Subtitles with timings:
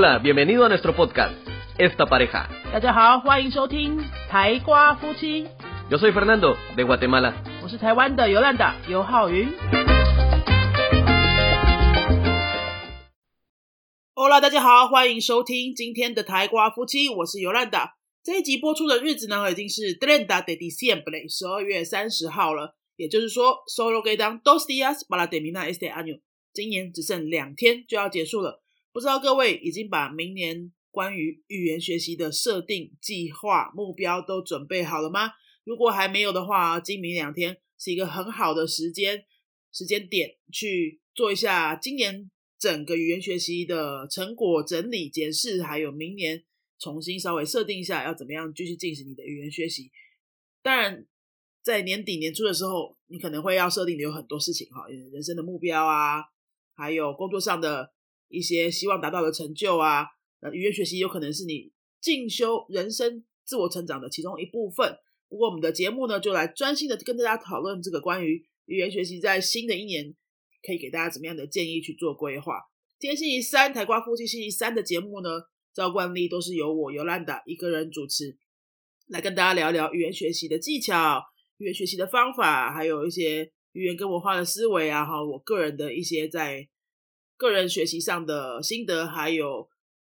[0.00, 1.34] Hola, bienvenido a nuestro podcast,
[1.78, 2.48] Esta Pareja.
[2.72, 5.46] 大家好，欢迎收听台瓜夫妻，
[5.90, 7.34] Yo soy Fernando, de Guatemala.
[7.62, 9.48] 我是台湾的尤兰达尤浩云。
[14.14, 17.94] Hola，大家好，欢迎收听今天的台瓜夫妻，我是尤兰达。
[18.24, 22.74] 这一集播出的日子呢，已经是 treinta de diciembre，十二月三十号了。
[22.96, 26.20] 也就是说，solo quedan dos días para terminar este año，
[26.52, 28.59] 今年只剩两天就要结束了。
[28.91, 35.31] 不知道各位已经把明年关于语言学习的设定、计划、目标都准备好了吗？
[35.63, 39.25] 如果还没有的话，今明两天是一个很好的时间
[39.71, 46.43] 时间点，去做一下今年整个语言学习的成果整理、检视，还有明年
[46.77, 49.91] 重新稍微设定一下要怎么样继续进行你的语言学习。
[50.61, 51.05] 当然，
[51.63, 56.23] 在年底年初的时候，你可能会要设定的有很多事情哈，人生的目标啊，
[56.75, 57.93] 还有工作上的
[58.31, 60.05] 一些希望达到的成就啊。
[60.39, 64.97] 呃，语言学习有可能是你进修人生自我成长的其中一部分。
[65.29, 70.15] 不过，我们的节目呢，就来专心的跟大家讨论这个关于语言学习在新的一年
[70.65, 72.59] 可以给大家怎么样的建议去做规划。
[72.99, 75.29] 今天星期三，台瓜夫妻星期三的节目呢，
[75.73, 78.37] 照惯例都是由我尤兰达一个人主持，
[79.07, 81.21] 来跟大家聊聊语言学习的技巧。
[81.57, 86.67] 语言学习的方法，还有一些语言跟文化的思维啊，哈，我个人的一些在
[87.41, 89.67] 个人学习上的心得，还有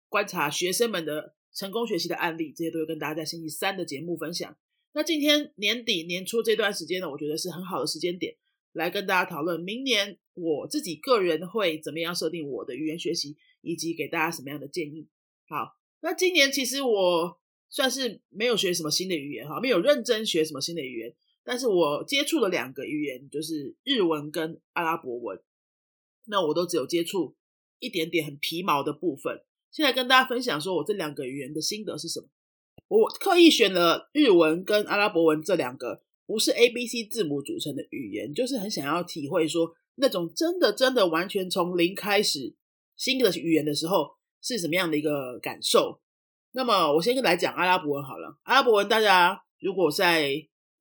[0.09, 4.57] 观察学生们的成功学习的案例，这些都会跟大家在星期三的节目分享。
[4.95, 8.35] 那今天年底年初这段时间呢，我觉得是很好的时间点，
[8.73, 15.07] 来跟大家讨论明年我自己个人会怎么样设定我的语言学习，以及给大家什么样的建议。
[15.47, 21.15] 好，那今年其实我算是没有学什么新的语言哈，没有认真学什么新的语言。
[21.45, 25.39] 但是我接触了两个语言，就是日文跟阿拉伯文，
[26.29, 27.35] 那我都只有接触
[27.79, 29.43] 一点点很皮毛的部分。
[29.71, 32.27] 现在跟大家分享说我这两个语言的心得是什么。
[32.89, 42.55] 我刻意选了日文跟阿拉伯文这两个不是 A B C 字母组成的语言，就是很想要体会说那种真的真的完全从零开始
[42.97, 44.11] 新的语言的时候
[44.41, 46.01] 是什么样的一个感受。
[46.53, 50.33] 那么我先跟来讲阿拉伯文好了，阿拉伯文大家如果在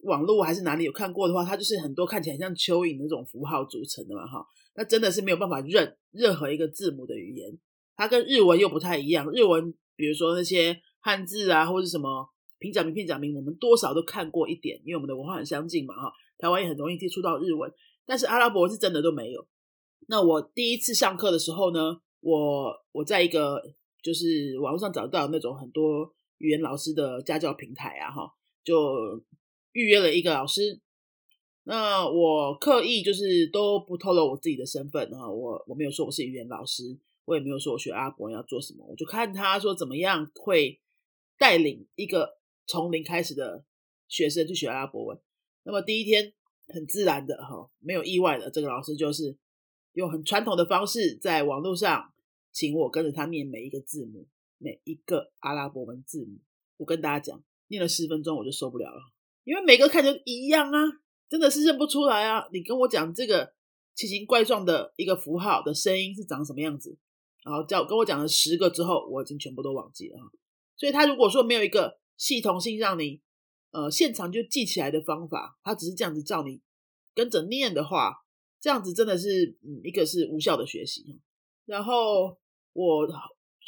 [0.04, 4.46] 网络还是哪里有看过的话，它就是很多看起来像蚯蚓那种符号组成的嘛，哈，
[4.78, 7.58] 那真的是没有办法认任何一个字母的语言。
[7.98, 12.30] 它跟日文又不太一样，日文比如说那些汉字啊，或者什么
[12.60, 17.70] 平假名、片假名，我们多少都看过一点，因为我们的文化很相近嘛，哈，台湾也很容易接触到日文。
[18.06, 19.46] 但是阿拉伯是真的都没有。
[20.08, 23.62] 那我第一次上课的时候呢，我我在一个
[24.02, 28.32] 就是网络上找到那种很多语言老师的家教平台啊，哈，
[28.64, 29.22] 就。
[29.74, 30.82] 预约了一个老师，
[31.70, 40.80] 那我刻意就是都不透露我自己的身份啊，我我没有说我是语言老师，我也没有说我学阿拉伯要做什么，我就看他说怎么样会
[41.38, 43.66] 带领一个从零开始的
[44.08, 45.20] 学生去学阿拉伯文。
[45.64, 46.32] 那么第一天
[46.70, 49.38] 很自然的哈，没有意外的，这个老师就是
[49.92, 52.14] 用很传统的方式在网络上
[52.54, 54.26] 请我跟着他念每一个字母，
[54.58, 56.38] 每一个阿拉伯文字母。
[56.78, 59.02] 我跟大家讲，念了十分钟我就受不了了。
[59.44, 60.80] 因为每个看着一样啊，
[61.30, 62.48] 真的是认不出来啊！
[62.52, 63.54] 你跟我讲这个
[63.96, 66.98] 奇形怪状的一个符号的声音是长什么样子，
[67.44, 70.32] 然后叫跟我讲了十个之后，我已经全部都忘记了哈。
[70.76, 73.22] 所以他如果说没有一个系统性让你
[73.72, 76.62] 呃现场就记起来的方法，他只是这样子叫你
[77.14, 78.24] 跟着念的话，
[78.62, 81.20] 这样子真的是嗯一个是无效的学习。
[81.66, 82.38] 然后
[82.74, 83.08] 我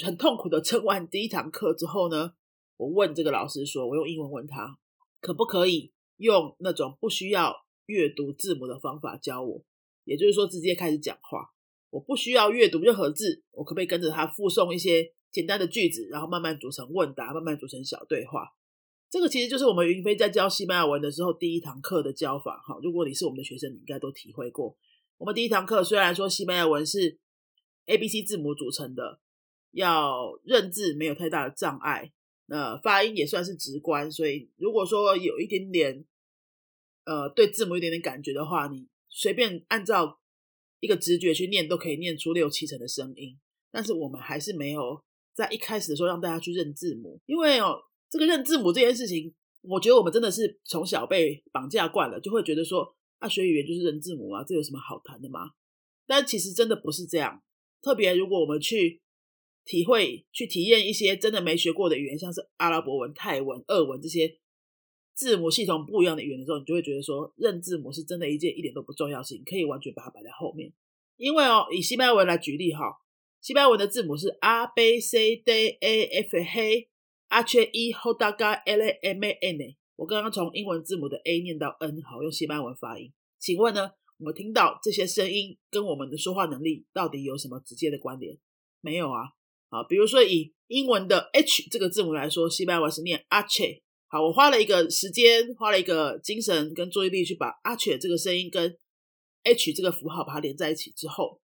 [0.06, 2.34] 很痛苦的撑完第一堂课之后呢，
[2.78, 4.78] 我问这个老师说，我用英文问他。
[5.22, 9.66] 可不可以用那种不需要阅读字母的方法教我？
[10.04, 11.52] 也就是说，直接开始讲话，
[11.90, 18.56] 我不需要阅读任何字，我可不可以跟着他附送一些简单的句子，然后慢慢组成问答，慢慢组成小对话？
[19.10, 22.58] 这个其实就是我们云飞在教西班牙文的时候第一堂课的教法。
[22.68, 24.78] 哈，如果你是我们的学生，你应该都体会过。
[25.18, 27.20] 我们第一堂课虽然说西班牙文是
[27.86, 29.20] A B C 字母组成的，
[29.72, 32.12] 要认字没有太大的障碍。
[32.48, 36.06] 呃，发音也算是直观，所以如果说有一点点，
[37.10, 40.20] 呃，对字母有点点感觉的话，你随便按照
[40.80, 43.36] 一个直觉去念，都可以念出六七成的声音。
[43.72, 45.04] 但是我们还是没有
[45.34, 49.34] 在一开始的时候让大家去认字母，因为哦，这个认字母这件事情，
[49.64, 55.50] 我觉得我们真的是从小被绑架惯了，就会觉得说啊，学语言就是认字母啊，这有什么好谈的吗？
[56.06, 57.42] 但其实真的不是这样，
[57.82, 59.02] 特别如果我们去。
[59.66, 64.40] 体会去体验一些真的没学过的语言，像是阿拉伯文、泰文、俄文这些
[65.20, 70.72] 字母系统不一样的语言的时候，你就会觉得说认字母是真的一件一点都不重要的事情，可以完全把它摆在后面。
[71.18, 72.86] 因为哦，以西班牙文来举例哈，
[73.42, 76.88] 西班牙文的字母是 R B C D A F H
[77.28, 79.76] H E H D G L M N。
[79.98, 83.12] 我刚刚从英文字母的 A 念到 N，好用西班牙文发音。
[83.40, 88.38] 请问呢，我们听到这些声音跟我们的说话能力到底有什么直接的关联？
[88.80, 89.34] 没有啊。
[89.70, 93.84] 好，比如说以英文的 H 这个字母来说，西班牙文是念 H。
[94.12, 98.76] 好，我花了一个时间，花了一个精神跟注意力去把阿雀这个声音跟
[99.44, 101.40] H 这个符号把它连在一起之后。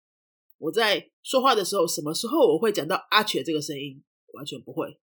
[0.59, 4.01] 我在说话的时候，什么时候我会讲到阿雀这个声音？
[4.31, 4.97] 完全不会，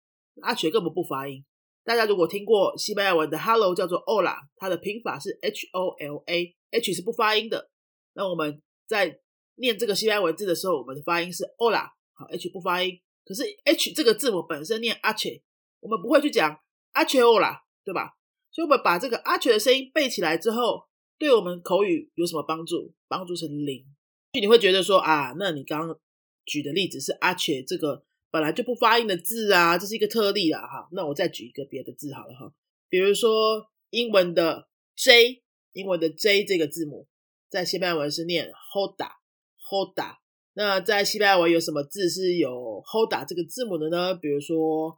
[0.43, 1.43] 阿雀根本不发音。
[1.83, 7.71] 大家如果听过西班牙文的 hello 叫做 hola，它的拼法是 h o l a，h 是不发音的。
[8.13, 9.19] 那我们在
[9.55, 13.01] 念这个西班牙文字的时候，我们的发音是 hola，好，h 不发音。
[13.25, 15.41] 可是 h 这个字母本身念阿雀，
[15.79, 16.55] 我们不会去讲
[16.97, 18.17] 阿切欧啦对吧？
[18.51, 20.87] 所以我们把这个阿切的声音背起来之后，
[21.19, 22.91] 对我们口语有什么帮助？
[23.07, 23.85] 帮助是零。
[24.33, 25.99] 你会觉得说啊，那你刚刚
[26.43, 30.87] 举的例子是阿切这个本来就不发音的字啊，这是一个特例啊，哈。
[30.91, 32.51] 那我再举一个别的字好了哈，
[32.89, 37.07] 比如说英文的 J，英文的 J 这个字母
[37.49, 40.17] 在西班牙文是念 Hoda，Hoda。
[40.55, 42.49] 那在西班牙文有什么字是有
[42.83, 44.15] Hoda 这个字母的呢？
[44.15, 44.97] 比如说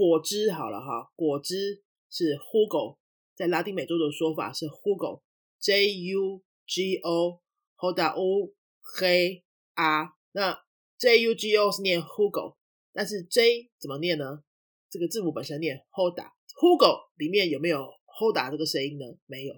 [0.00, 2.96] 果汁好了哈，果汁是 Hugo，
[3.34, 8.54] 在拉丁美洲的说法是 Hugo，J U G O，Hoda O。
[8.82, 9.44] 黑
[9.74, 10.58] 啊，那
[10.98, 12.56] J U G O 是念 Hugo，
[12.94, 14.42] 但是 J 怎么念呢？
[14.88, 17.86] 这个字母本身念 Hoda，Hugo 里面有没有
[18.18, 19.04] Hoda 这个声音呢？
[19.26, 19.54] 没有，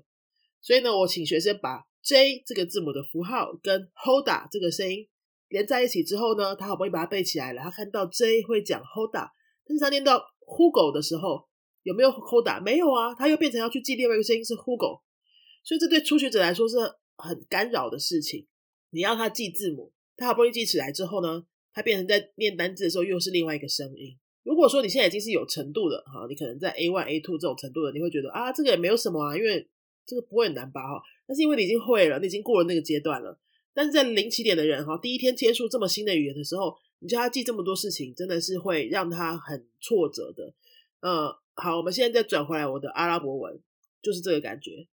[0.61, 5.09] 所以呢，我请学生把 J 这个字母的符号跟 Hoda 这个声音
[5.47, 7.63] 连在一起之后呢，他好不容易把它背起来了。
[7.63, 9.31] 他看到 J 会讲 Hoda，
[9.65, 11.47] 但是他念到呼狗的时候
[11.83, 12.63] 有没有 Hoda？
[12.63, 15.01] 没有啊，他又变成要去记另外一个声音是呼狗
[15.65, 16.77] 所以这对初学者来说是
[17.17, 18.47] 很干扰的事情。
[18.91, 24.19] 你要他记字母，他好不容易记起来之后呢，他变成在念单字的时候又是另外一个声音。
[24.43, 29.69] 如果说你现在已经是有程度的哈，你可能在 A one、A two 这种程度的，你会觉得啊，这个也没有什么啊，因为
[30.05, 31.01] 这个不会很难吧哈。
[31.29, 33.39] 那是因为你已经会了，你已经过了那个阶段了。
[33.73, 40.55] 但是在零起点的人哈，第一天接触这么新的语言的时候，你叫他记这么多事情，真的是会让他很挫折的。
[41.01, 43.61] 呃，好，我们现在再转回来我的阿拉伯文，
[44.01, 44.87] 就是这个感觉。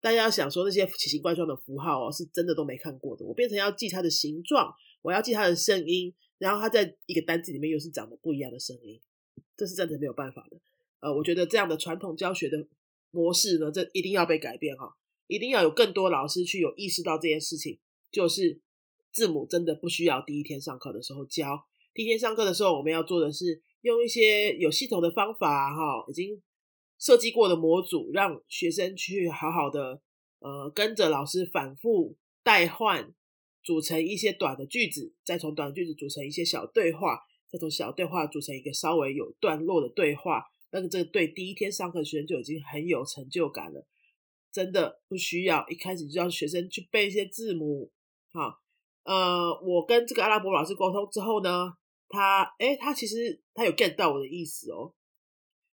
[0.00, 3.24] 大家要想说那些奇形怪状的符号哦，是真的都没看过的。
[3.24, 9.00] 我变成要记它的形状，我要记它的声音，然后它在一个单字里面又是长得不一样的声音，
[9.56, 10.58] 这是真的没有办法的。
[10.98, 12.66] 呃，我觉得这样的传统教学的
[13.12, 14.96] 模式呢，这一定要被改变哈，
[15.28, 17.78] 一定要有更多老师去有意识到这件事情，
[18.10, 18.60] 就是
[19.12, 21.66] 字母真的不需要第一天上课的时候教。
[21.94, 26.42] 第一天上课的时候，我们要做的是用一些有系统的方法哈，已经。
[26.98, 30.00] 设计过的模组，让学生去好好的，
[30.38, 33.12] 呃，跟着老师反复代换，
[33.64, 37.18] 组成一些短的句子，再从短句子组成一些小对话，
[37.50, 40.44] 再从小对话组成一个稍微有段落的对话。
[40.70, 43.84] 那个这个对第一天上课学生就已经很有成就感了，
[44.52, 47.90] 真的不需要一开始就让学生去背一些字母。
[48.32, 48.61] 好，
[49.04, 51.72] 呃，我跟这个阿拉伯老师沟通之后呢，
[52.08, 54.94] 他，诶，他其实他有 get 到我的意思哦。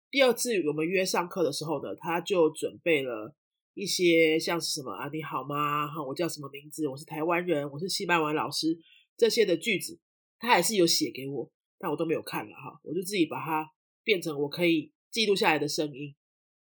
[0.09, 3.35] 第二次我们约上课的时候呢，他就准备了
[3.75, 5.87] 一些像是什么啊，你好吗？
[5.87, 6.87] 哈，我叫什么名字？
[6.87, 8.79] 我是台湾人，我是西班牙老师
[9.15, 9.99] 这些的句子，
[10.39, 13.69] 他还是有写给我，但我都没有看了哈，我就自己把它
[14.03, 16.15] 变成我可以记录下来的声音，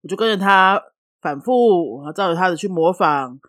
[0.01, 0.82] 我就跟着他
[1.22, 3.39] 反复，我照着他的去模仿，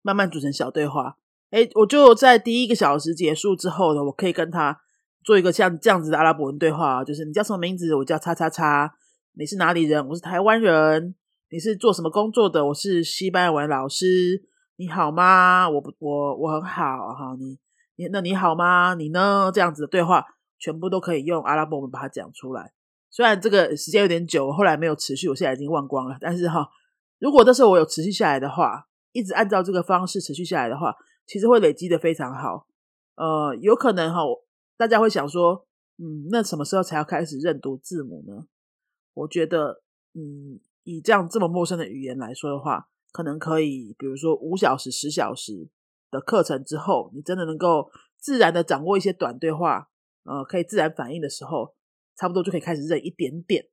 [0.00, 1.18] 慢慢组成小对话。
[1.50, 4.78] 哎，我就在第一个小时结束之后呢，我可以跟他
[5.24, 7.94] 做一个像这样子的阿拉伯文对话，就是你叫什么名字？
[7.94, 8.92] 我叫叉叉叉。
[9.38, 10.06] 你是哪里人？
[10.08, 11.14] 我是台湾人。
[11.50, 12.66] 你是做什么工作的？
[12.66, 14.42] 我是西班牙文老师。
[14.76, 15.68] 你好吗？
[15.68, 16.82] 我不，我我很好
[17.14, 17.36] 哈。
[17.38, 17.58] 你
[17.96, 18.94] 你那你好吗？
[18.94, 19.50] 你呢？
[19.54, 20.24] 这样子的对话
[20.58, 22.72] 全部都可以用阿拉伯文把它讲出来。
[23.10, 26.16] 虽然这个时间有点久，后来没有持续，我现在已经忘光了。
[26.20, 26.68] 但是哈，
[27.18, 30.94] 如果那时候我有持续下来的话，一直按照这个方式持续下来的话，
[31.26, 32.66] 其实会累积的非常好。
[33.16, 34.20] 呃，有可能哈，
[34.76, 35.66] 大家会想说，
[35.98, 38.46] 嗯，那什么时候才要开始认读字母呢？
[39.14, 39.82] 我觉得，
[40.14, 45.68] 嗯，以这样这么陌生的语言来说的话，可能可以，比如说五小时、十小时
[46.10, 49.88] 的课程之后，你真的能够自然的掌握一些短对话，
[50.24, 51.74] 呃，可以自然反应的时候，
[52.14, 53.66] 差不多就可以开始认一点点，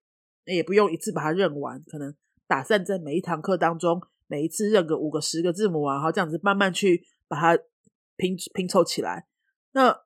[0.45, 2.15] 也不用一次把它认完，可能
[2.48, 7.63] 打算在每一堂课当中，每一次认个五个、十个字母啊，然后这样子慢慢去把它
[8.15, 9.25] 拼拼凑起来。
[9.71, 10.01] 那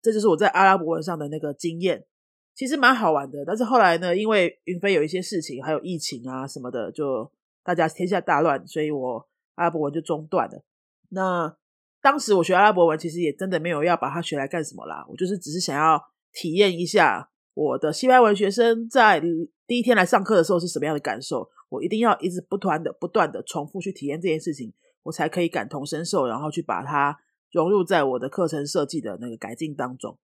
[0.00, 2.06] 这就是我在阿拉伯文上的那个经验。
[2.54, 7.30] 其实蛮好玩的，但是后来呢，因为云飞有一些事情，还有疫情啊什么的，就
[7.62, 10.64] 大家天下大乱，所以我阿拉伯文就中断了。
[11.10, 11.54] 那
[12.00, 19.20] 当时我学阿拉伯文，其实也真的没有要把它学来干什么啦，我就是只是想要体验一下我的西班牙文学生在
[19.66, 21.50] 第一天来上课的时候是什么样的感受。
[21.68, 24.72] 我一定要一直不断的、不断的重复去体验这件事情，
[25.06, 27.16] 我才可以感同身受，然后去把它
[27.50, 30.18] 融入在我的课程设计的那个改进当中。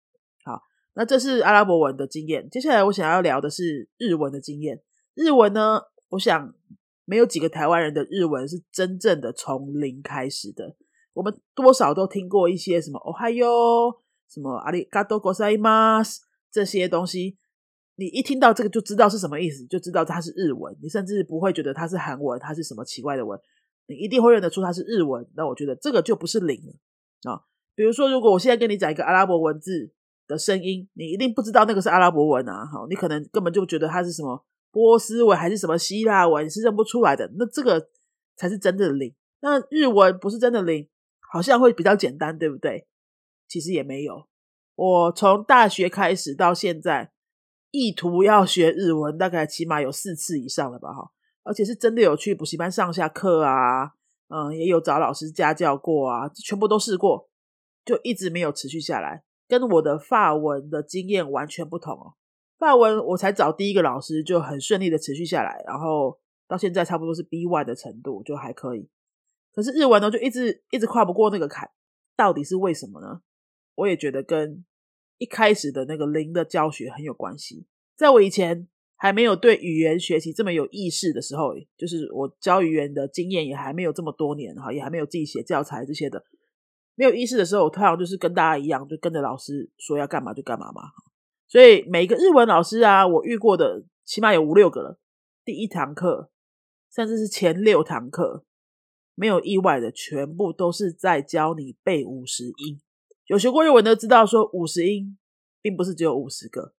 [0.43, 2.50] 好，那这是阿拉伯文的经验。
[2.50, 4.81] 接下来我想要聊的是日文的经验。
[5.13, 6.53] 日文呢，我想
[7.05, 10.75] 没有几个台湾人的日文是真正的从零开始的。
[11.13, 13.45] 我们多少都听过一些什么“哦嗨哟”、
[14.29, 17.38] 什么“阿里嘎多国塞马斯”这些东西。
[17.95, 20.74] 你一听到这个就知道是什么意思，就知道它是日文。
[20.81, 23.38] 你甚至不会觉得它是韩文，它是什么奇怪的文，
[23.89, 25.27] 你一定会认得出它是日文。
[25.36, 27.41] 那我觉得这个就不是零了啊。
[27.75, 29.91] 比如说，如果我现在跟你讲一个阿拉伯文字
[30.27, 32.65] 的声音，你一定不知道那个是阿拉伯文啊。
[32.65, 37.29] 好，你可能根本就觉得它是什么波斯文还是什么希腊文，你是认不出来的。
[37.38, 37.89] 那这个
[38.38, 39.13] 才是真的零。
[39.41, 40.88] 那日文不是真的零，
[41.34, 42.88] 好像会比较简单，对不对？
[43.48, 44.27] 其实也没有。
[44.75, 47.12] 我从大学开始到现在。
[47.72, 51.12] 意图要学日文，大概起码有四次以上了吧，哈，
[51.50, 53.94] 而且是真的有去补习班上下课啊，
[54.27, 57.27] 嗯，也有找老师家教过啊，全部都试过，
[57.84, 62.13] 就一直没有持续下来，跟我的法文的经验完全不同哦。
[62.60, 68.88] 法文我才找第一个老师就很顺利的持续下来，然后到现在差不多是 B 外的程度，就还可以。
[69.51, 71.70] 可是日文呢，就一直一直跨不过那个坎，
[72.15, 73.22] 到底是为什么呢？
[73.75, 74.63] 我也觉得跟。
[75.22, 77.68] 一开始的那个零的教学很有关系。
[77.94, 78.70] 在我以前
[79.01, 86.22] 还没有对语言学习这么有意识的时候，就是我教语言的经验也还没有这么多年哈，也还没有自己写教材这些的，
[86.96, 90.82] 没有意识的时候，我通常就是跟大家一样，就跟着老师说要干嘛就干嘛嘛。
[91.48, 95.00] 所以每个日文老师啊，我遇过的起码有五六个了。
[95.46, 96.29] 第一堂课，
[96.94, 98.44] 甚至是前六堂课，
[99.15, 102.82] 没有意外的，全部都是在教你背五十音。
[103.27, 105.18] 有学过日文的知道，说五十音
[105.62, 106.74] 并不是只有五十个，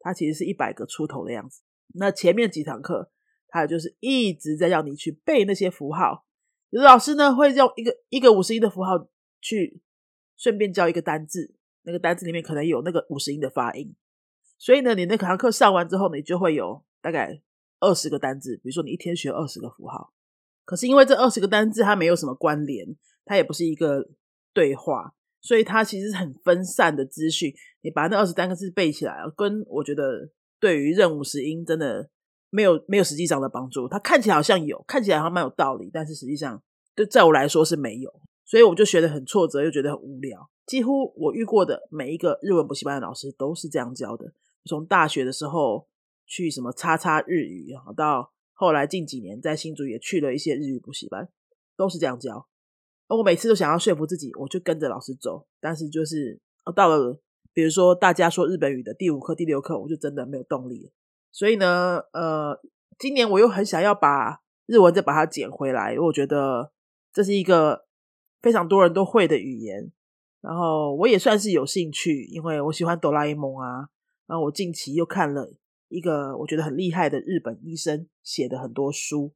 [0.00, 1.62] 它其实是一百个出头的样子。
[1.94, 3.10] 那前面几堂课，
[3.48, 6.26] 它就是一直在让你去背那些符号。
[6.70, 9.08] 有的老师呢会用一个一个五十音的符号
[9.40, 9.80] 去
[10.36, 13.94] 顺便教一个单字，那个单字里面可能有那个五十音的发音。
[14.58, 17.40] 所以呢，你那堂课上完之后，你就会有大概
[17.80, 18.56] 二十个单字。
[18.56, 20.12] 比如说，你一天学二十个符号，
[20.64, 24.08] 可是因为这二十个单字它没有什么关联，它也不是一个
[24.52, 25.14] 对话。
[25.42, 30.28] 所以它其实是很分散的资讯，你把那二十单个字背起来，跟我觉得
[30.58, 32.08] 对于认五十音真的
[32.50, 33.88] 没有没有实际上的帮助。
[33.88, 36.62] 它看起来好像有，看起来好像蛮有道理，但是实际上
[36.94, 38.12] 对在我来说是没有，
[38.44, 40.48] 所以我就学得很挫折，又觉得很无聊。
[40.66, 44.32] 几乎我遇过的每一个日文补习班的老师都是这样教的。
[44.64, 45.86] 从大学的时候
[46.26, 51.28] 去什么叉叉日语，到后来近几年在新竹也去了一些日语补习班，
[51.76, 52.48] 都是这样教。
[53.08, 55.46] 我每次都想要说服自己，我就跟着老师走。
[55.60, 56.40] 但是就是
[56.74, 57.20] 到了，
[57.56, 60.92] 比如说大家说日本语的第五课、第六课，我就真的没有动力。
[61.32, 62.60] 所以呢，呃，
[62.98, 66.70] 今年我又很想要把日文再把它捡回来，因为我觉得
[67.14, 67.86] 这是一个
[68.42, 69.90] 非常多人都会的语言。
[70.42, 73.88] 然后我也算是有兴趣，因为我喜欢哆啦 A 梦啊。
[74.26, 75.54] 然后我近期又看了
[75.88, 79.32] 一个我觉得很厉害的日本医生写的很多书，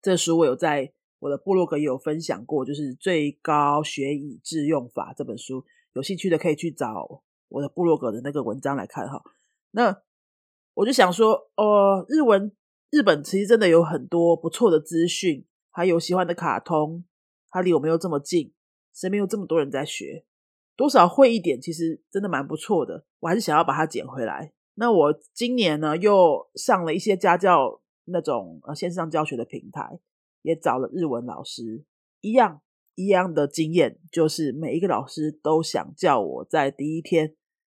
[0.00, 0.92] 这书我有在。
[1.20, 5.64] 我的部落格也有分享过，就是《最高学以致用法》这本书，
[5.94, 7.22] 有兴趣的可以去找
[7.54, 9.22] 我的部落格的那个文章来看哈。
[9.70, 10.02] 那
[10.74, 12.52] 我就想说，哦，日文
[12.90, 17.04] 日本其实真的有很多不错的资讯，还有喜欢的卡通，
[17.48, 18.52] 它离我们又这么近，
[18.94, 20.24] 身边有这么多人在学，
[20.76, 23.04] 多少会一点，其实真的蛮不错的。
[23.20, 24.52] 我还是想要把它捡回来。
[24.74, 30.00] 那我今年呢，又上了一些家教那种呃线上教学的平台。
[30.42, 31.86] 也找了日文老师，
[32.20, 32.60] 一样
[32.96, 37.34] 一样的经验，就是每一个老师都想叫我在第一天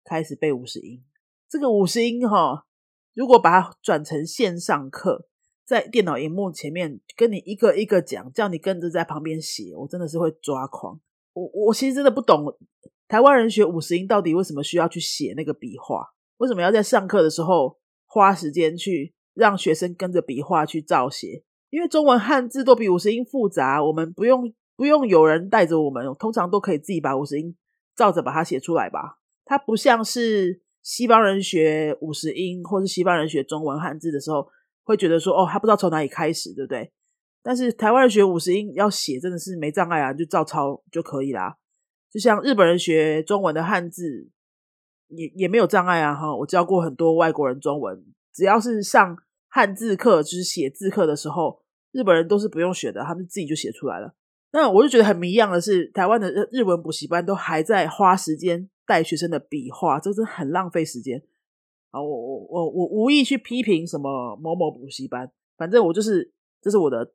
[0.07, 1.03] 开始背五十音。
[1.49, 2.65] 这个五十音哈，
[3.13, 5.27] 如果把它转成线上课，
[5.65, 10.99] 在电脑荧幕前面跟你一个一个讲，叫你跟着在旁边写，我真的是会抓狂。
[11.33, 12.57] 我我其实真的不懂
[13.07, 21.43] 台湾人学五十音到底为什么需要去写那个笔画，为什么要在上课的时候花时间去让学生跟着笔画去照写？
[21.69, 27.55] 因为中文汉字都比五十音复杂，我们不用不用有人带着我们，通常都可以自己把五十音
[27.95, 29.19] 照着把它写出来吧。
[29.47, 34.47] 它不像是西方人学五十音，或是西方人学中文汉字的时候，
[34.83, 36.91] 会觉得说哦，他不知道从哪里开始，对不对？
[37.41, 41.55] 但是台湾人学五十音要写真的是没障碍啊，就照抄就可以啦。
[42.11, 44.29] 就像日本人学中文的汉字，
[45.07, 46.13] 也也没有障碍啊。
[46.13, 49.17] 哈，我教过很多外国人中文，只要是上。
[49.49, 51.63] 汉字课就是写字课的时候，
[51.93, 54.13] 日本人都是不用学的，他们自己就写出来了。
[54.51, 61.21] 那我就觉得很迷样的是，台湾的日文补习班都还在花时间带学生的笔画，这是很浪费时间
[61.91, 62.01] 啊！
[62.01, 67.13] 我我我我无意去批评什么某某补习班，反正我就是这是我的，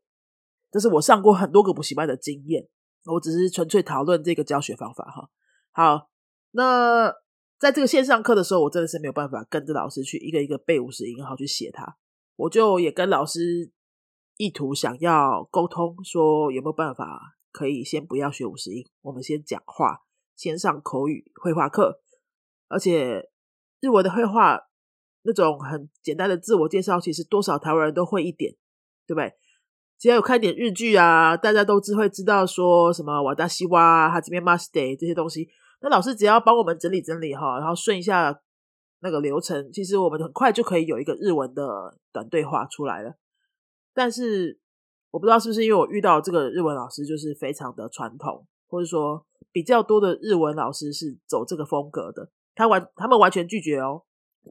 [0.71, 2.69] 这是我上过很多个补习班的经验，
[3.07, 5.31] 我只是纯粹讨论这个教学方法哈。
[5.73, 6.11] 好，
[6.53, 7.13] 那
[7.59, 11.97] 在这个线上课的时候，我真的是没有办法跟着老师去一个一个背五十音，好去写它，
[12.37, 13.73] 我就也跟老师。
[14.39, 20.01] 意图想要沟通，说有没有办法可以先不要学五十音，我们先讲话，
[20.43, 22.01] 先上口语绘画课，
[22.67, 23.31] 而且
[23.81, 24.61] 日文的绘画
[25.23, 28.53] 那种很简单的自我介绍，其实多少台湾人都会一点，
[29.07, 29.33] 对不对？
[30.01, 35.49] 只要有看点日剧啊，大家都只会知道说什么瓦达西哇、哈这边 must day 这些东西。
[35.81, 38.37] 那老师只要帮我们整理整理哈，然后顺一下
[38.99, 43.15] 那个流程，其实我们很快就可以有一个日文的短对话出来了。
[43.95, 44.59] 但是
[45.13, 54.03] 我不知道是不是因为我遇到这个日文老师就是非常的传统，或者说比较多的日文老师是走这个风格的，他完他们完全拒绝哦，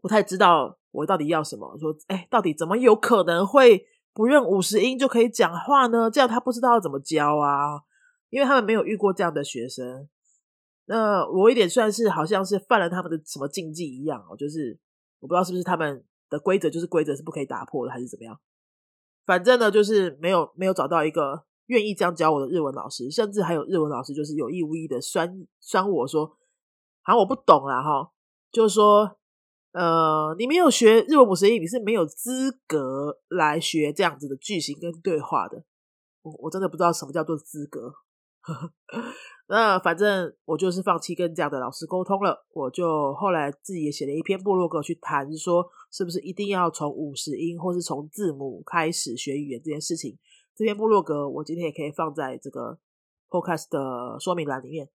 [0.02, 1.78] 不太知道我到底要什么。
[1.80, 6.10] 说哎，到底怎么有可能会不认五十音就可以讲话呢？
[6.10, 7.82] 这样他不知道要怎么教啊，
[8.30, 10.08] 因为他们没有遇过这样的学生。
[10.86, 14.78] 那我一点算是好像是犯了他们的什么禁忌一样哦，就是
[15.20, 18.38] 我不知道是不是他们的规则就是规则是不可以打破的，还是怎么样。
[19.26, 26.28] 反正呢，就是没有没有找到一个愿意这样教我的日文老师，甚至还有日文老师就是有意无意的酸酸我说，
[27.02, 28.12] 好像我不懂啦哈，
[28.52, 29.10] 就是说，
[29.72, 35.64] 呃，你没有学日文五十音，你是没有资格来学这样子的句型跟对话的。
[36.24, 37.94] 我我真的不知道什么叫做资格。
[39.48, 50.18] 那反正我就是放弃跟这样的老师沟通了，我就后来自己也写了一篇部落格去谈，说是不是一定要从五十音或是从字母开始学语言这件事情。
[50.62, 52.78] 这篇部落格我今天也可以放在这个
[53.32, 54.88] podcast 的说明栏里面。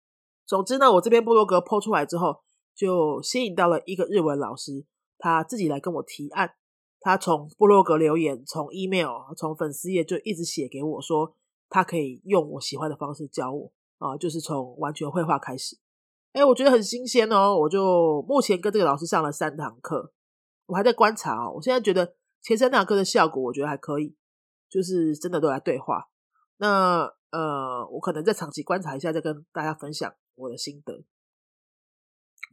[0.45, 2.43] 总之呢，我这篇部落格 po 出来之后，
[2.75, 4.86] 就吸引到了一个日文老师，
[5.17, 6.54] 他自己来跟我提案，
[6.99, 11.34] 他从部落格留言，从 email，从粉丝页就一直写给我说，
[11.67, 13.71] 他可以用我喜欢的方式教我。
[13.97, 15.80] 啊，就是从完全绘画开始，
[16.34, 17.58] 哎，我觉得很新鲜哦。
[17.58, 20.13] 我就目前跟这个老师上了三堂课，
[20.67, 21.54] 我还在观察哦。
[21.56, 24.15] 我现在觉得前三堂课的效果，我觉得还可以，
[24.69, 26.10] 就是真的都来对话。
[26.58, 31.04] 那呃，我可能再长期观察一下，再跟大家分享我的心得。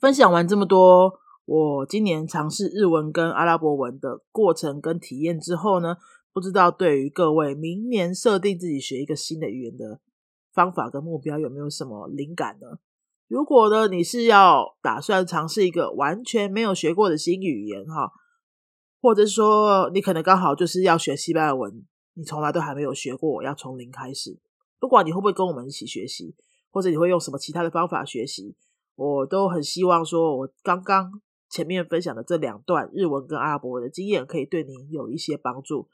[0.00, 5.96] 分享完这么多，我今年尝试日文跟阿拉伯文的过程跟体验之后呢，
[6.32, 10.00] 不知道对于各位明年设定自己学一个新的语言的。
[10.54, 12.78] 方法跟目标有没有什么灵感呢？
[13.26, 18.12] 如果呢，你是要打算尝试一个完全没有学过的新语言哈，
[19.00, 21.82] 或者说你可能刚好就是要学西班牙文，
[22.14, 24.38] 你从来都还没有学过，要从零开始。
[24.78, 26.34] 不管你会不会跟我们一起学习，
[26.70, 28.54] 或者你会用什么其他的方法学习，
[28.96, 35.88] 我都很希望说，我刚刚前面分享的这两段日文跟阿拉伯文的经验，可以对你有一些帮助。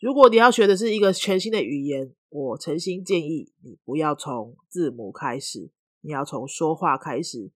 [0.00, 5.70] 如果你要学的是一个全新的语言，我诚心建议你不要从字母开始，
[6.00, 7.52] 你要从说话开始。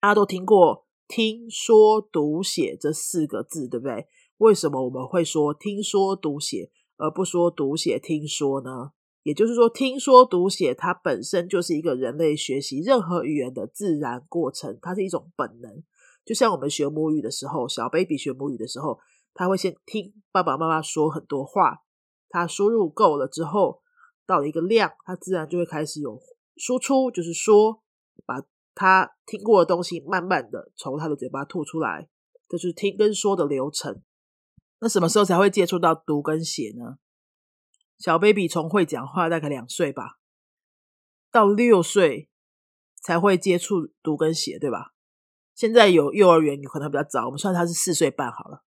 [0.00, 4.06] 大家都听过听说读写这四个字，对不对？
[4.36, 8.92] 为什么我们会说听说读写，而不说读写听说呢？
[9.22, 15.82] 也就是说，听说读写它本身就是一个人类学习任何语言的自然过程，它是一种本能。
[16.24, 18.98] 就像我们学母语的时候，小 baby 学母语的时候。
[19.38, 21.82] 他会先听爸爸妈妈说很多话，
[22.30, 23.82] 他输入够了之后，
[24.26, 26.18] 到了一个量，他自然就会开始有
[26.56, 27.82] 输出，就是说
[28.24, 28.42] 把
[28.74, 32.08] 他听过的东西慢慢的从他的嘴巴吐出来，
[32.48, 34.00] 这就是听跟说的流程。
[34.78, 36.98] 那什么时候才会接触到读跟写呢？
[37.98, 40.18] 小 baby 从会讲话大概两岁吧，
[41.30, 42.28] 到六岁
[43.00, 44.92] 才会接触读跟写，对吧？
[45.54, 48.62] 现在有幼儿园，可能比较早，我们算他是四岁半好了。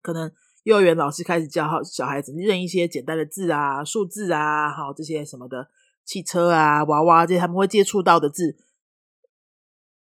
[0.00, 0.30] 可能
[0.62, 5.68] 幼儿园老师开始教小孩子认一些简单的字啊、数字啊，好这些什么的
[6.04, 8.56] 汽车啊、娃娃这些他们会接触到的字，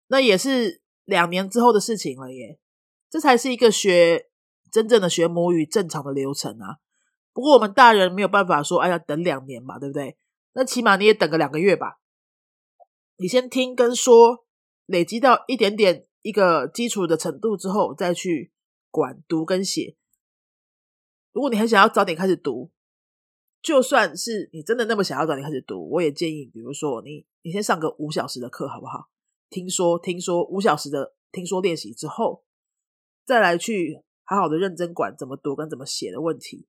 [0.08, 2.58] 那也是两年之后的事情了耶。
[3.08, 4.30] 这才是一个学
[4.72, 6.78] 真正的学母语正常的流程啊。
[7.32, 10.16] 不过我们大人没有办法说，哎，呀等两年嘛，对不对？
[10.54, 12.00] 那起码你也等个两个月吧。
[13.18, 14.44] 你先听跟说，
[14.86, 18.50] 累积到一点点一个基础的程度之后，再去。
[18.94, 19.96] 管读跟写，
[21.32, 22.70] 如果你很想要早点开始读，
[23.62, 29.08] 就算是你真的那么想要早点开始读，我也建议，比如说你，你先上个五小时的课，好不好？
[29.48, 32.44] 听说，听说五小时的听说练习之后，
[33.24, 36.66] 再来去好好的认真管怎么读跟怎么写的问题，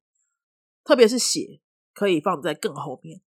[0.84, 1.62] 特别是写
[1.94, 3.22] 可以放在更后面。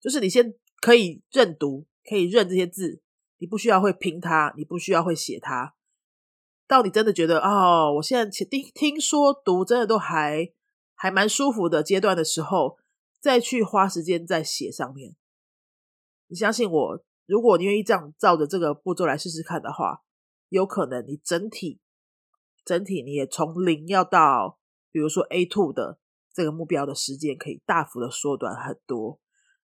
[0.00, 3.02] 就是你先可以认读，可以认这些字，
[3.38, 5.74] 你不需要会拼它，你不需要会写它。
[6.68, 10.52] 到你真的觉得哦，我现在听听说读真的都还
[10.94, 12.78] 还蛮舒服的阶段的时候，
[13.18, 15.16] 再去花时间在写上面。
[16.28, 20.04] 你相信我，如果你愿意这样照着这个步骤来试试看的话，
[20.50, 21.80] 有可能你整体
[22.68, 24.58] 整体你也从零要到，
[24.92, 25.98] 比如说 A two 的
[26.34, 29.18] 这个目标的时间可以大幅的缩短很多。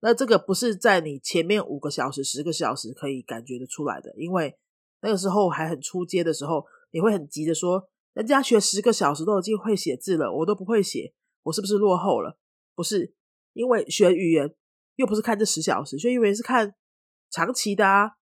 [0.01, 4.55] 那这个不是在你前面五个小时、十个小时可以感觉得出来的，因为
[5.01, 6.65] 那个时候还很出街的时候。
[6.93, 12.37] 你会很急的说，人家学十个小时都已经会写字了，我都不会写，我是不是落后了？
[12.75, 13.15] 不是，
[13.53, 14.53] 因为学语言
[14.97, 16.75] 又不是看这十小时，学语言是看
[17.29, 18.17] 长期的啊。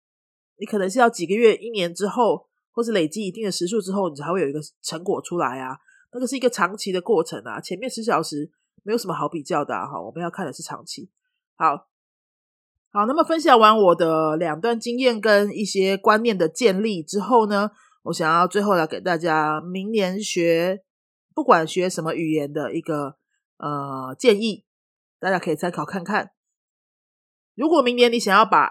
[0.56, 2.45] 你可能是要几个月、一年之后，
[2.76, 5.78] 或是累积一定的时数之后，你才会有一个成果出来啊。
[6.12, 7.58] 那个是一个长期的过程啊。
[7.58, 8.50] 前面十小时
[8.82, 11.10] 没有什么好比较的哈，我们要看的是长期。
[11.54, 11.88] 好，
[12.92, 17.70] 好，那么分享完我的两段经验跟一些观念的建立之后呢？
[18.02, 20.84] 我想要最后来给大家明年学，
[21.34, 23.16] 不管学什么语言的一个
[23.56, 24.64] 呃建议，
[25.18, 26.30] 大家可以参考看看。
[27.56, 28.70] 如果明年你想要把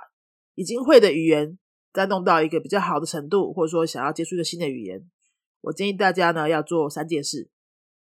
[0.53, 1.57] 已经会的语言
[1.95, 5.09] 再弄到一个比较好的程度，或者说想要接触一个新的语言，
[5.61, 7.49] 我建议大家呢要做三件事。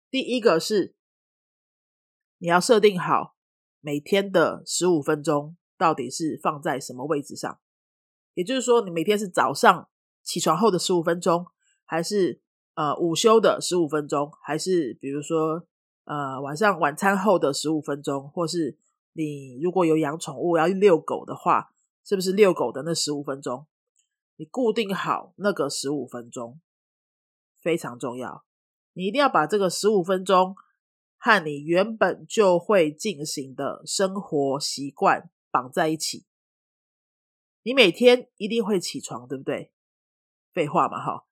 [0.09, 0.95] 第一个是
[2.39, 3.35] 你要设定好
[3.81, 7.59] 每天的十五分钟到底是放在什么位置上，
[8.35, 9.89] 也就是说，你每天是早上。
[10.25, 11.45] 起床后的十五分钟，
[11.85, 12.41] 还是
[12.75, 15.67] 呃午休的十五分钟，还是比如说
[16.05, 18.79] 呃晚上晚餐后的十五分钟，或是
[19.15, 23.67] 你如果有养宠物要遛狗的话，是不是遛狗的那十五分钟？
[24.43, 26.61] 你固定好那个十五分钟
[27.61, 28.45] 非常重要，
[28.93, 30.57] 你一定要把这个十五分钟
[31.17, 36.27] 和你原本就会进行的生活习惯绑在一起。
[37.63, 39.71] 你每天一定会起床，对不对？
[40.53, 41.25] 废话嘛，哈！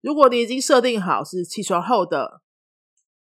[0.00, 2.42] 如果你已经设定好是起床后的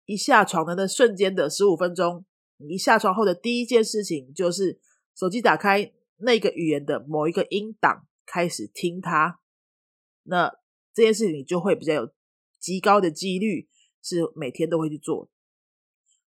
[0.04, 2.26] 一下床的那瞬间的十五分钟，
[2.58, 4.82] 你一下床后的第一件事情就是
[5.16, 9.42] 手机打开那个语言的某一个音档，开始听它。
[10.24, 10.50] 那
[10.94, 12.10] 这件事情你就会比较有
[12.60, 13.68] 极高的几率
[14.02, 15.30] 是每天都会去做。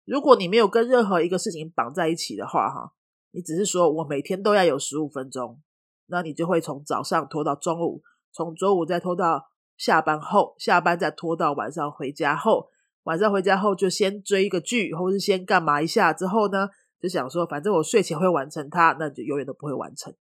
[0.06, 2.94] 如果你没有跟任何一个事情绑在一起的话，哈，
[3.32, 5.60] 你只是说我每天都要有十五分钟，
[6.06, 8.02] 那你就会从早上拖到中午。
[8.32, 12.70] 从周五再拖到下班后，下班再拖到晚上回家后，
[13.02, 20.14] 晚上回家后就先追一个剧，或是先干嘛一下之后呢，就想说反正我睡前会完成它，那就永远都不会完成。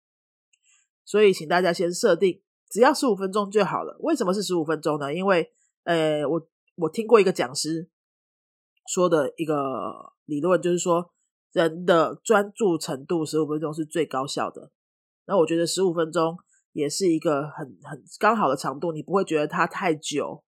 [1.08, 2.40] 所以请大家先设定，
[2.70, 3.98] 只要十五分钟就好了。
[4.02, 5.12] 为什么是十五分钟呢？
[5.12, 5.52] 因为
[5.86, 7.90] 呃，我我听过一个讲师
[8.86, 9.56] 说的一个
[10.26, 11.10] 理论，就是说
[11.54, 14.72] 人的专注程度十五分钟是最高效的。
[15.26, 16.38] 那我觉得十五分钟。
[16.74, 20.44] 也是一个很很刚好的长度，你不会觉得它太久，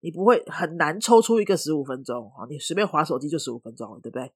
[0.00, 4.30] 你不会很难抽出一个十五分钟啊，你随便划手机就十五分钟了，对不对？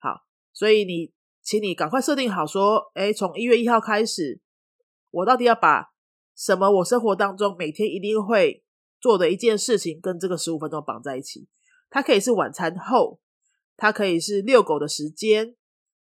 [0.00, 0.22] 好，
[0.52, 4.40] 所以你，请你赶快设定好，说，哎，从一月一号开始，
[5.10, 5.92] 我到底要把
[6.34, 8.64] 什么我生活当中每天一定会
[9.00, 11.48] 做的一件事情跟这个十五分钟绑在一起？
[11.90, 13.20] 它可以是晚餐后，
[13.76, 15.56] 它可以是遛狗的时间，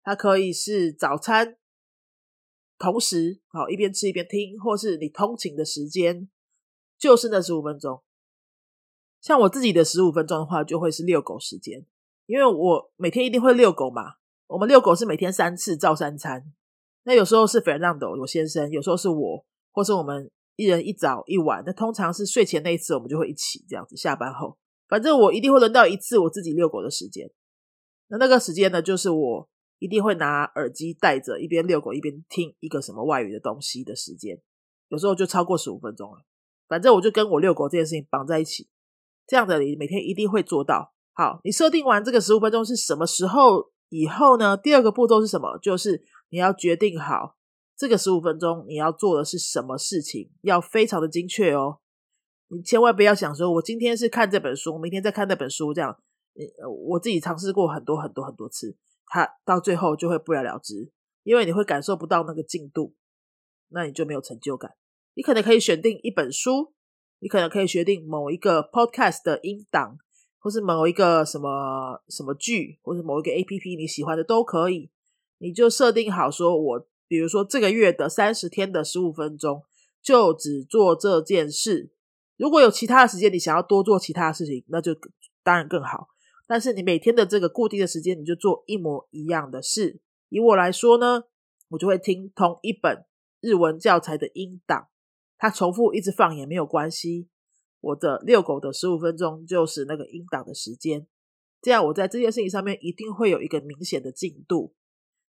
[0.02, 1.56] 它可以是早餐。
[2.78, 6.28] 同时，好一边吃一边听，或是你通勤的时间
[6.98, 8.02] 就是那十五分钟。
[9.20, 11.86] 像我自己的十五分钟的话，就会是遛狗时间，
[12.26, 14.14] 因为我每天一定会遛狗嘛。
[14.48, 16.52] 我们遛狗是每天三次照三餐，
[17.04, 21.62] 那有时候是 Fernando 我先生，有时候是我，或是我们一人一早一晚。
[21.66, 23.96] 那通常是睡前那一次，我们就会一起这样子。
[23.96, 24.56] 下班后，
[24.88, 27.30] 反正我一定会轮到一次我自己遛狗的时间。
[28.08, 29.48] 那那个时间呢，就是我。
[29.78, 34.40] 一定会拿耳机戴着，一边遛狗一边听一个什么外语的东西的时间，
[34.90, 36.18] 有时候就超过十五分钟了。
[36.68, 38.68] 反正我就跟我遛狗这件事情绑在一起，
[39.26, 40.94] 这样的你每天一定会做到。
[41.14, 44.56] 好，你设定完这个十五分钟是什么时候以后呢？
[44.56, 45.58] 第二个步骤是什么？
[45.58, 47.36] 就是你要决定好
[47.76, 51.80] 这个十五分钟你要做的是什么事情，要非常的精确哦。
[52.48, 55.90] 你千万不要想说，我今天是看这本书，明天再看那本书，这样。
[56.34, 58.78] 呃，我自己尝试过很多很多很多次。
[59.06, 60.90] 它到最后就会不了了之，
[61.22, 62.94] 因为你会感受不到那个进度，
[63.68, 64.72] 那你就没有成就感。
[65.12, 66.72] 你可能可以选定一本书，
[67.18, 69.98] 你可能可以决定某一个 podcast 的音档，
[70.38, 74.90] 或是某一个什么什么剧，或是某一个 A P P 你喜欢的都可以。
[75.42, 79.60] 你就设定好，说我比如说这个月的三十天的十五分钟，
[80.00, 81.90] 就只做这件事。
[82.36, 84.96] 如果有其他的时间，你想要多做其他的事情，那就
[85.42, 86.06] 当然更好。
[86.46, 91.24] 但是你每天的这个固定的时间，你就做一模一样的事，以我来说呢，
[91.70, 93.04] 我就会听同一本
[93.40, 94.86] 日文教材的音档，
[95.38, 97.28] 它重复一直放也没有关系。
[97.80, 101.08] 我的遛狗的十五分钟就是那个音档的时间，
[101.60, 104.74] 这样我在这件事情上面一定会有一个明显的进度。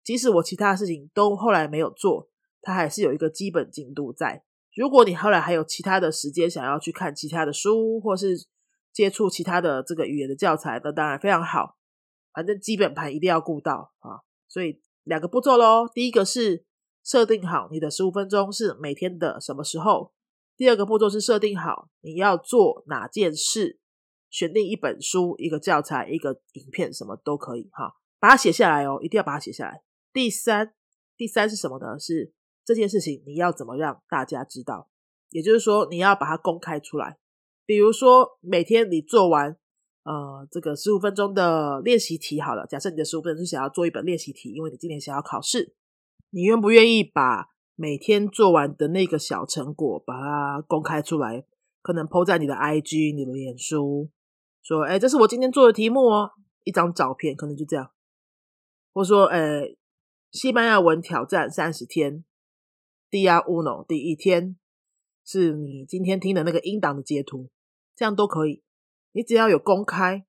[0.08, 2.30] 即使我其他事情都后来没有做，
[2.62, 4.46] 它还是有一个基本进度在。
[4.74, 8.48] 如果你后来还有其他的时间想要去看其他的书，或是
[8.93, 11.76] 接触其他的这个语言的教材，那当然非常好。
[12.32, 14.24] 反正基本盘一定要顾到啊。
[14.48, 16.63] 所以两个步骤喽，第一个是
[17.04, 20.13] 设定好你的十五分钟是每天的什么时候。
[20.56, 23.82] 第二个步骤是设定好你要做哪件事，
[24.30, 29.82] 选定一本书、一个教材、一个影片，什么都可以哈，把它写下来哦，一定要把它写下来。
[30.17, 30.73] 第三，
[31.15, 31.99] 第三是什么呢？
[31.99, 32.34] 是
[32.65, 34.89] 这件事情你要怎么让大家知道？
[35.30, 37.19] 也就是说，你要把它公开出来。
[37.67, 39.56] 比如说，每天你做完
[40.06, 45.75] 呃这个十五分钟的练习题，好了，假设你的十五分钟是想要做一本练习题，因为你今年想要考试，
[46.32, 47.49] 你愿不愿意把？
[47.75, 51.45] 每天做完的那个小成果，把它公开出来，
[51.84, 54.10] 可能 PO 在你的 IG、你的脸书，
[54.63, 56.32] 说：“哎，这是我今天做的题目哦。”
[56.65, 57.91] 一张照片，可能就这样。
[58.95, 59.75] 或说：“哎，
[60.32, 62.24] 西班牙文挑战三十天
[63.10, 64.58] ，Dia Uno，第一天
[65.24, 67.50] 是你今天听的那个音档的截图，
[67.96, 68.62] 这样都可以。
[69.13, 70.26] 你只要有公开，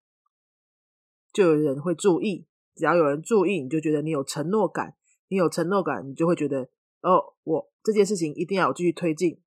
[1.33, 2.47] 就有人会注意。
[2.75, 4.95] 只要有人注意，你就觉得你有承诺感。
[5.27, 6.71] 你有承诺感，你就会觉得。
[7.03, 9.41] 哦，我这件事情一定要继续推进，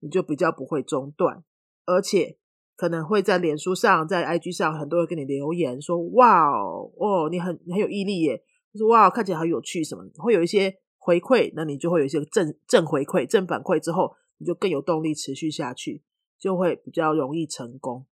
[0.00, 1.44] 你就比较不会中断，
[1.84, 2.38] 而且
[2.76, 8.42] 可能会在脸书上、在 IG 上，很多人给你留言说：“哇哦，哦，你很你很有毅力耶！”
[8.88, 16.02] ：“哇，看起来好有趣，什么会有一些回馈，那你就会有一些正正回馈、正反馈之后，你就更有动力持续下去，
[16.38, 18.06] 就会比较容易成功。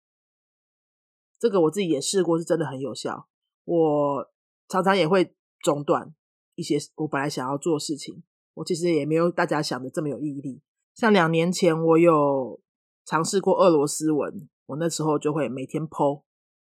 [1.38, 3.29] 这个我自己也试过，是真的很有效。
[3.64, 4.31] 我
[4.68, 6.14] 常常也会中断
[6.55, 8.22] 一些我本来想要做事情。
[8.55, 10.61] 我其实也没有大家想的这么有毅力。
[10.94, 12.61] 像两年前，我有
[13.07, 16.22] 尝试过俄罗斯文，我那时候就会每天剖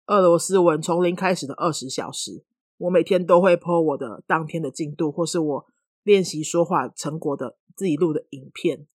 [0.07, 2.45] 俄罗斯文从零开始的二十小时，
[2.79, 5.67] 我每天都会剖我的当天的进度，或是我
[6.03, 8.87] 练习说话成果的自己录的影片。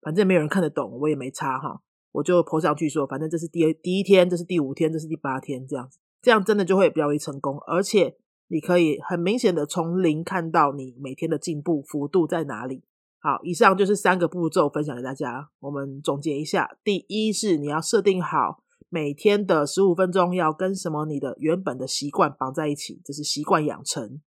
[0.00, 8.16] 反正没有人看得懂，我也没差哈，我就剖上去说，反正这是第第一天，这是第五天，这是第八天，这样子，这样真的就会比较容易成功，而且。
[8.52, 12.82] 你可以很明显的从零看到你每天的进步幅度在哪里。
[13.20, 15.50] 好，以上就是三个步骤分享给大家。
[15.60, 24.20] 我们总结一下：第一是你要设定好每天的十五分钟要跟什么你的原本的习惯绑在一起，这是习惯养成。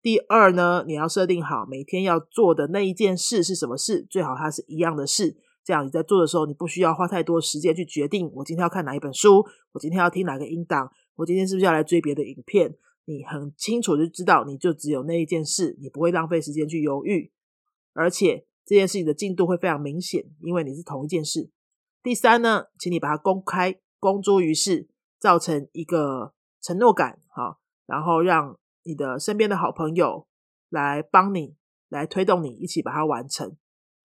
[0.00, 12.76] 第二呢，你要设定好每天要做的那一件事是什么事，最好它是一样的事，这样你在做的时候你不需要花太多时间去决定我今天要看哪一本书，我今天要听哪个音档，我今天是不是要来追别的影片。
[13.06, 17.32] 你很清楚就知道，你就只有那一件事，你不会浪费时间去犹豫，
[17.92, 21.50] 而且这件事情的进度会非常明显，因为你是同一件事。
[22.02, 24.86] 第三呢，请你把它公开公诸于世，
[25.18, 30.26] 造成一个承诺感，哈，然后让你的身边的好朋友
[30.68, 31.56] 来帮你，
[31.88, 33.56] 来推动你一起把它完成。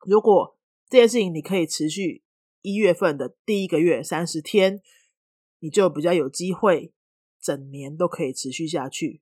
[0.05, 0.57] 如果
[0.87, 2.23] 这件事情你可以持续
[2.61, 4.81] 一月份的第一个月三十天，
[5.59, 6.93] 你就比较有机会。
[7.41, 9.21] 整年都可以持续下去。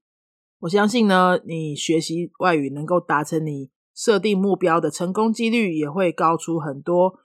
[0.61, 7.19] 我相信呢，你学习外语能够达成你设定目标的成功几率也会高出很多。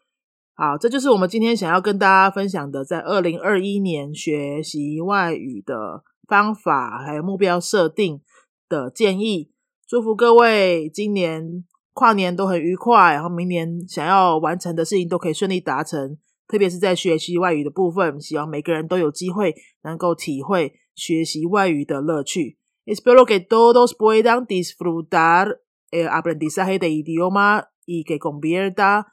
[0.55, 8.21] 好，这就是我们今天想要跟大家分享的，在二零二一年学习外语的方法，还有目标设定
[8.69, 9.51] 的建议。
[9.87, 16.17] 祝福各位今年跨年都很愉快，然后明年想要完成的事情都可以顺利达成。
[16.47, 20.75] 特别是在学习外语的部分，希望每个人都有机会能够体会。
[20.95, 22.59] 学习外语的乐趣。
[22.85, 25.57] Espero que todos puedan disfrutar
[25.91, 29.07] el aprendizaje de idioma y que convierta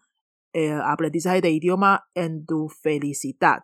[0.54, 3.62] el aprendizaje de idioma en tu felicidad.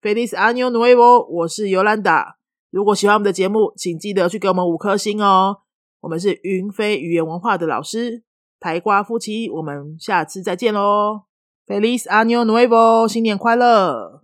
[0.00, 1.26] Feliz año nuevo！
[1.28, 2.36] 我是尤兰达。
[2.70, 5.58] 如果喜欢我们的节目，请记得去给我们五颗星哦。
[6.00, 8.24] 我们是云飞语言文化的老师，
[8.58, 9.48] 台瓜夫妻。
[9.48, 11.22] 我们下次再见喽
[11.66, 13.08] ！Feliz año nuevo！
[13.08, 14.23] 新年快乐